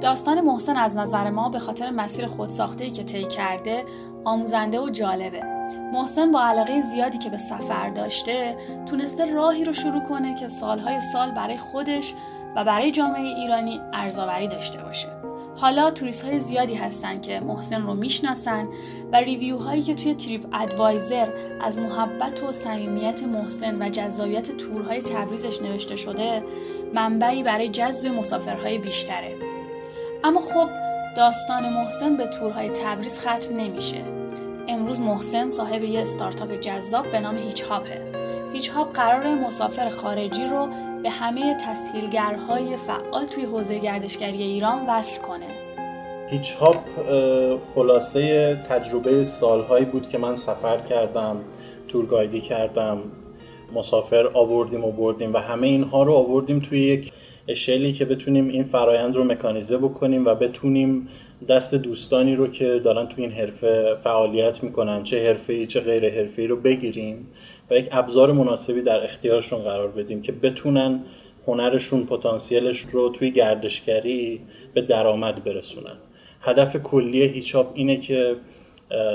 داستان 0.00 0.40
محسن 0.40 0.76
از 0.76 0.96
نظر 0.96 1.30
ما 1.30 1.48
به 1.48 1.58
خاطر 1.58 1.90
مسیر 1.90 2.26
خودساخته‌ای 2.26 2.90
که 2.90 3.04
طی 3.04 3.24
کرده 3.24 3.84
آموزنده 4.28 4.80
و 4.80 4.90
جالبه. 4.90 5.42
محسن 5.92 6.32
با 6.32 6.42
علاقه 6.42 6.80
زیادی 6.80 7.18
که 7.18 7.30
به 7.30 7.38
سفر 7.38 7.90
داشته 7.90 8.56
تونسته 8.86 9.34
راهی 9.34 9.64
رو 9.64 9.72
شروع 9.72 10.02
کنه 10.02 10.34
که 10.34 10.48
سالهای 10.48 11.00
سال 11.00 11.30
برای 11.30 11.56
خودش 11.56 12.14
و 12.56 12.64
برای 12.64 12.90
جامعه 12.90 13.22
ایرانی 13.22 13.80
ارزآوری 13.92 14.48
داشته 14.48 14.82
باشه. 14.82 15.08
حالا 15.60 15.90
توریست 15.90 16.24
های 16.24 16.40
زیادی 16.40 16.74
هستن 16.74 17.20
که 17.20 17.40
محسن 17.40 17.82
رو 17.82 17.94
می‌شناسن 17.94 18.68
و 19.12 19.16
review 19.16 19.58
هایی 19.58 19.82
که 19.82 19.94
توی 19.94 20.14
TripAdvisor 20.14 21.28
از 21.60 21.78
محبت 21.78 22.42
و 22.42 22.52
صمیمیت 22.52 23.22
محسن 23.22 23.82
و 23.82 23.88
جذابیت 23.88 24.56
تورهای 24.56 25.02
تبریزش 25.02 25.62
نوشته 25.62 25.96
شده 25.96 26.44
منبعی 26.94 27.42
برای 27.42 27.68
جذب 27.68 28.06
مسافرهای 28.06 28.78
بیشتره. 28.78 29.36
اما 30.24 30.40
خب 30.40 30.68
داستان 31.16 31.72
محسن 31.72 32.16
به 32.16 32.26
تورهای 32.26 32.70
تبریز 32.70 33.20
ختم 33.20 33.56
نمیشه. 33.56 34.17
امروز 34.70 35.00
محسن 35.00 35.48
صاحب 35.48 35.84
یه 35.84 36.00
استارتاپ 36.00 36.60
جذاب 36.60 37.10
به 37.10 37.20
نام 37.20 37.36
هیچ 37.36 37.62
هاپه 37.62 38.00
هیچ 38.52 38.70
هاپ 38.70 38.94
قرار 38.94 39.34
مسافر 39.34 39.88
خارجی 39.88 40.46
رو 40.46 40.68
به 41.02 41.10
همه 41.10 41.56
تسهیلگرهای 41.66 42.76
فعال 42.76 43.24
توی 43.24 43.44
حوزه 43.44 43.78
گردشگری 43.78 44.42
ایران 44.42 44.86
وصل 44.88 45.22
کنه. 45.22 45.46
هیچ 46.30 46.54
هاپ 46.54 46.76
خلاصه 47.74 48.54
تجربه 48.68 49.24
سالهایی 49.24 49.84
بود 49.84 50.08
که 50.08 50.18
من 50.18 50.36
سفر 50.36 50.78
کردم 50.78 51.36
تورگایدی 51.88 52.40
کردم 52.40 52.98
مسافر 53.74 54.26
آوردیم 54.34 54.84
و 54.84 54.92
بردیم 54.92 55.32
و 55.34 55.38
همه 55.38 55.66
اینها 55.66 56.02
رو 56.02 56.12
آوردیم 56.12 56.60
توی 56.60 56.80
یک 56.80 57.12
اشلی 57.48 57.92
که 57.92 58.04
بتونیم 58.04 58.48
این 58.48 58.64
فرایند 58.64 59.16
رو 59.16 59.24
مکانیزه 59.24 59.78
بکنیم 59.78 60.26
و 60.26 60.34
بتونیم 60.34 61.08
دست 61.48 61.74
دوستانی 61.74 62.36
رو 62.36 62.46
که 62.48 62.78
دارن 62.84 63.06
تو 63.06 63.22
این 63.22 63.32
حرفه 63.32 63.94
فعالیت 64.04 64.62
می‌کنن 64.62 65.02
چه 65.02 65.38
ای 65.48 65.66
چه 65.66 65.80
غیر 65.80 66.30
ای 66.36 66.46
رو 66.46 66.56
بگیریم 66.56 67.26
و 67.70 67.74
یک 67.74 67.88
ابزار 67.92 68.32
مناسبی 68.32 68.82
در 68.82 69.04
اختیارشون 69.04 69.62
قرار 69.62 69.88
بدیم 69.88 70.22
که 70.22 70.32
بتونن 70.32 71.00
هنرشون 71.46 72.06
پتانسیلش 72.06 72.80
رو 72.92 73.08
توی 73.08 73.30
گردشگری 73.30 74.40
به 74.74 74.82
درآمد 74.82 75.44
برسونن. 75.44 75.96
هدف 76.40 76.76
کلی 76.76 77.22
هیچاپ 77.22 77.72
اینه 77.74 77.96
که 77.96 78.36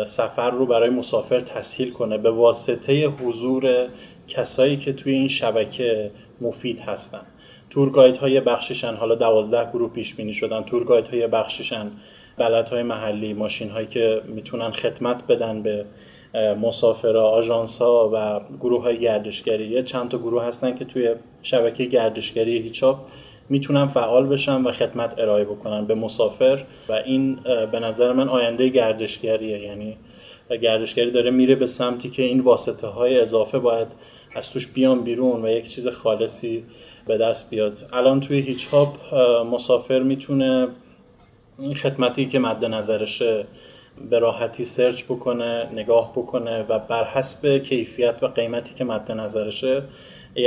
سفر 0.05 0.51
رو 0.51 0.65
برای 0.65 0.89
مسافر 0.89 1.39
تسهیل 1.39 1.91
کنه 1.91 2.17
به 2.17 2.31
واسطه 2.31 3.07
حضور 3.07 3.87
کسایی 4.27 4.77
که 4.77 4.93
توی 4.93 5.13
این 5.13 5.27
شبکه 5.27 6.11
مفید 6.41 6.79
هستن. 6.79 7.21
تورگاید 7.69 8.17
های 8.17 8.39
بخششن 8.39 8.93
حالا 8.93 9.15
دوازده 9.15 9.69
گروه 9.71 9.91
پیش 9.93 10.15
بینی 10.15 10.33
شدن 10.33 10.63
تورگاید 10.63 11.07
های 11.07 11.27
بخششن 11.27 11.91
بلدهای 12.37 12.83
محلی 12.83 13.33
ماشین 13.33 13.69
هایی 13.69 13.87
که 13.87 14.21
می‌تونن 14.27 14.71
خدمت 14.71 15.27
بدن 15.27 15.63
به 15.63 15.85
مسافرها 16.61 17.29
آژانس 17.29 17.77
ها 17.77 18.11
و 18.13 18.39
گروه 18.59 18.83
های 18.83 18.99
گردشگری 18.99 19.83
چند 19.83 20.09
تا 20.09 20.17
گروه 20.17 20.43
هستن 20.43 20.75
که 20.75 20.85
توی 20.85 21.15
شبکه 21.41 21.85
گردشگری 21.85 22.57
هیچاپ 22.57 22.97
می‌تونن 23.49 23.87
فعال 23.87 24.25
بشن 24.27 24.63
و 24.63 24.71
خدمت 24.71 25.19
ارائه 25.19 25.43
بکنن 25.43 25.85
به 25.85 25.95
مسافر 25.95 26.63
و 26.89 26.93
این 26.93 27.39
به 27.71 27.79
نظر 27.79 28.13
من 28.13 28.29
آینده 28.29 28.69
گردشگریه. 28.69 29.59
یعنی 29.59 29.97
گردشگری 30.61 31.11
داره 31.11 31.31
میره 31.31 31.55
به 31.55 31.65
سمتی 31.65 32.09
که 32.09 32.23
این 32.23 32.39
واسطه 32.39 32.87
های 32.87 33.19
اضافه 33.19 33.59
باید 33.59 33.87
از 34.35 34.49
توش 34.49 34.67
بیان 34.67 35.03
بیرون 35.03 35.45
و 35.45 35.49
یک 35.49 35.69
چیز 35.69 35.87
خالصی 35.87 36.63
به 37.07 37.17
دست 37.17 37.49
بیاد. 37.49 37.79
الان 37.93 38.19
توی 38.19 38.39
هیچ 38.39 38.67
هاپ 38.67 39.15
مسافر 39.53 39.99
می‌تونه 39.99 40.67
این 41.59 41.75
خدمتی 41.75 42.25
که 42.25 42.39
مد 42.39 42.65
نظرشه 42.65 43.45
به 44.09 44.19
راحتی 44.19 44.65
سرچ 44.65 45.03
بکنه 45.03 45.69
نگاه 45.73 46.11
بکنه 46.11 46.65
و 46.69 46.79
بر 46.79 47.03
حسب 47.03 47.57
کیفیت 47.57 48.23
و 48.23 48.27
قیمتی 48.27 48.73
که 48.73 48.83
مد 48.83 49.11
نظرشه 49.11 49.81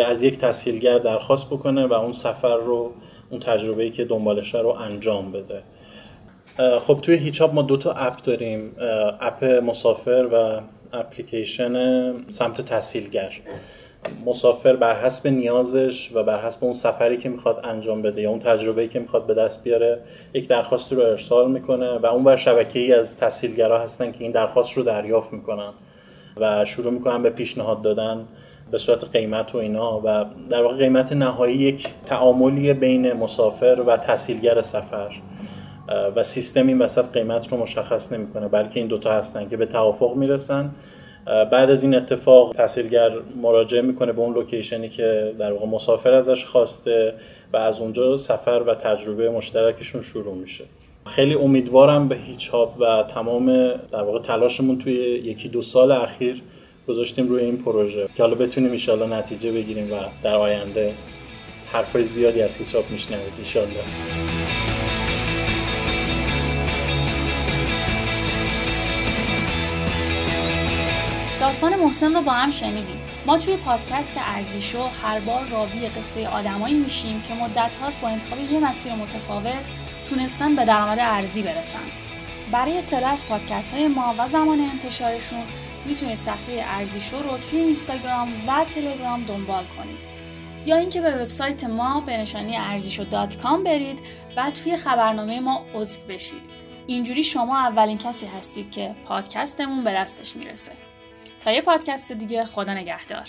از 0.07 0.23
یک 0.23 0.39
تسهیلگر 0.39 0.99
درخواست 0.99 1.47
بکنه 1.47 1.87
و 1.87 1.93
اون 1.93 2.13
سفر 2.13 2.57
رو 2.57 2.93
اون 3.31 3.41
تجربه 3.41 3.91
که 3.91 4.05
دنبالشه 4.05 4.59
رو 4.59 4.69
انجام 4.69 5.33
بده. 5.33 5.63
خب 6.81 6.99
توی 7.03 7.17
هیچاب 7.17 7.55
ما 7.55 7.63
دو 7.63 7.77
تا 7.77 7.93
اپ 7.93 8.23
داریم 8.23 8.73
اپ 9.21 9.45
مسافر 9.45 10.29
و 10.33 10.61
اپلیکیشن 10.97 11.75
سمت 12.29 12.61
تسهیلگر 12.61 13.33
مسافر 14.26 14.76
بر 14.76 15.00
حسب 15.00 15.29
نیازش 15.29 16.11
و 16.15 16.23
بر 16.23 16.47
حسب 16.47 16.65
اون 16.65 16.73
سفری 16.73 17.17
که 17.17 17.29
می‌خواد 17.29 17.61
انجام 17.65 18.03
بده 18.03 18.23
یا 18.23 18.31
اون 18.31 18.38
تجربه 18.38 18.88
که 18.88 18.99
می‌خواد 18.99 19.26
به 19.26 19.35
دست 19.35 19.65
بیاره 19.65 20.00
یک 20.35 20.49
درخواست 20.49 20.93
رو 20.93 21.00
ارسال 21.00 21.50
می‌کنه 21.50 21.99
و 21.99 22.07
اون 22.07 22.25
بر 22.25 22.37
شبکه 22.37 22.79
ای 22.79 22.93
از 22.93 23.19
تحصیلگرا 23.19 23.79
هستن 23.79 24.12
که 24.12 24.25
این 24.25 24.33
درخواست 24.33 24.76
رو 24.76 24.83
دریافت 24.83 25.33
می‌کنن 25.33 25.73
و 26.37 26.65
شروع 26.65 26.93
می‌کنن 26.93 27.23
به 27.23 27.31
پیشنهاد 27.31 27.83
دادن 27.83 28.26
به 28.71 28.79
صورت 28.79 29.11
قیمت 29.11 29.55
و 29.55 29.59
اینا 29.59 30.00
و 30.05 30.25
در 30.50 30.62
واقع 30.62 30.76
قیمت 30.76 31.12
نهایی 31.12 31.57
یک 31.57 31.88
تعاملی 32.07 32.73
بین 32.73 33.12
مسافر 33.12 33.83
و 33.87 33.97
تحصیلگر 33.97 34.61
سفر. 34.61 35.11
و 36.17 36.23
سیستم 36.23 36.67
این 36.67 36.79
وسط 36.79 37.12
قیمت 37.12 37.53
رو 37.53 37.59
مشخص 37.59 38.12
نمی‌کنه 38.12 38.49
بلکه 38.49 38.81
این 38.81 38.88
دوتا 38.88 39.12
هستن 39.12 39.49
که 39.49 39.57
به 39.57 39.67
توافق 39.67 40.17
می‌رسن 40.17 40.71
بعد 41.26 41.71
از 41.71 41.83
این 41.83 41.95
اتفاق 41.95 42.52
تحصیلگر 42.52 43.12
مراجعه 43.42 43.83
می‌کنه 43.83 44.12
به 44.12 44.21
اون 44.21 44.35
لوکیشنی 44.35 44.88
که 44.88 45.35
در 45.38 45.52
واقع 45.52 45.66
مسافر 45.66 46.12
ازش 46.12 46.45
خواسته 46.45 47.14
و 47.52 47.56
از 47.56 47.80
اونجا 47.80 48.16
سفر 48.16 48.62
و 48.66 48.75
تجربه 48.75 49.30
مشترکشون 49.30 50.02
شروع 50.02 50.35
میشه. 50.35 50.64
خیلی 51.06 51.35
امیدوارم 51.35 52.09
به 52.09 52.16
هیچ 52.16 52.49
هاب 52.49 52.76
و 52.80 53.02
تمام 53.02 53.68
در 53.92 54.02
واقع 54.02 54.18
تلاشمون 54.18 54.78
توی 54.78 54.92
یکی 55.25 55.49
دو 55.49 55.62
سال 55.62 55.92
اخیر 55.92 56.42
گذاشتیم 56.88 57.28
روی 57.28 57.45
این 57.45 57.56
پروژه. 57.56 58.09
که 58.16 58.23
حالا 58.23 58.35
بتونیم 58.35 58.73
ایشالله 58.73 59.18
نتیجه 59.18 59.52
بگیریم 59.52 59.92
و 59.92 59.97
در 60.23 60.35
آینده 60.35 60.95
حرفای 61.73 62.04
زیادی 62.04 62.42
از 62.42 62.56
هیچ 62.56 62.75
هاب 62.75 62.85
میشنوید 62.90 63.33
ایشالله 63.38 64.46
داستان 71.57 71.77
محسن 71.77 72.15
رو 72.15 72.23
با 72.23 72.33
هم 72.33 72.51
شنیدیم. 72.51 73.01
ما 73.27 73.39
توی 73.39 73.57
پادکست 73.57 74.13
ارزیشو 74.17 74.89
هر 75.03 75.21
بار 75.21 75.49
راوی 75.49 75.89
قصه 75.89 76.29
آدمایی 76.29 76.75
میشیم 76.75 77.23
که 77.23 77.35
مدت 77.35 77.77
هاست 77.77 78.01
با 78.01 78.09
انتخاب 78.09 78.53
یه 78.53 78.61
مسیر 78.61 78.95
متفاوت 78.95 79.71
تونستن 80.11 80.57
به 80.57 80.65
درآمد 80.65 80.99
ارزی 81.01 81.43
برسن. 81.43 81.79
برای 82.53 82.79
اطلاع 82.79 83.13
از 83.13 83.27
پادکست 83.27 83.75
های 83.75 83.89
ما 83.89 84.15
و 84.19 84.29
زمان 84.29 84.61
انتشارشون 84.61 85.43
می‌تونید 85.87 86.19
صفحه 86.19 86.65
ارزیشو 86.67 87.23
رو 87.23 87.39
توی 87.39 87.59
اینستاگرام 87.59 88.29
و 88.47 88.65
تلگرام 88.65 89.23
دنبال 89.23 89.65
کنید. 89.65 89.99
یا 90.66 90.77
اینکه 90.77 91.01
به 91.01 91.23
وبسایت 91.23 91.64
ما 91.64 92.01
به 92.01 92.16
نشانی 92.16 92.57
ارزیشو 92.57 93.05
دات 93.05 93.37
کام 93.37 93.64
برید 93.64 94.01
و 94.37 94.51
توی 94.51 94.77
خبرنامه 94.77 95.40
ما 95.40 95.64
عضو 95.75 96.01
بشید. 96.09 96.42
اینجوری 96.87 97.25
شما 97.25 97.59
اولین 97.59 97.99
کسی 97.99 98.27
هستید 98.27 98.71
که 98.71 98.97
پادکستمون 99.05 99.85
به 99.85 99.92
دستش 99.92 100.37
می‌رسه. 100.37 100.73
تا 101.40 101.53
یه 101.53 101.61
پادکست 101.61 102.12
دیگه 102.12 102.44
خدا 102.44 102.75
نگهدار. 102.75 103.29